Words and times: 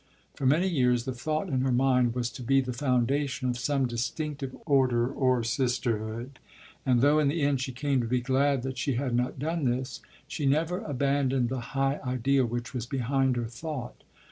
For 0.33 0.47
many 0.47 0.67
years 0.67 1.05
the 1.05 1.13
thought 1.13 1.47
in 1.47 1.61
her 1.61 1.71
mind 1.71 2.15
was 2.15 2.31
to 2.31 2.41
be 2.41 2.59
the 2.59 2.73
foundation 2.73 3.47
of 3.47 3.59
some 3.59 3.85
distinctive 3.87 4.57
order 4.65 5.07
or 5.07 5.43
sisterhood; 5.43 6.39
and 6.87 7.01
though 7.01 7.19
in 7.19 7.27
the 7.27 7.43
end 7.43 7.61
she 7.61 7.71
came 7.71 8.01
to 8.01 8.07
be 8.07 8.19
glad 8.19 8.63
that 8.63 8.79
she 8.79 8.93
had 8.93 9.13
not 9.15 9.37
done 9.37 9.65
this, 9.65 9.99
she 10.27 10.47
never 10.47 10.79
abandoned 10.79 11.49
the 11.49 11.59
high 11.77 11.99
ideal 12.03 12.47
which 12.47 12.73
was 12.73 12.87
behind 12.87 13.35
her 13.35 13.45
thought. 13.45 14.03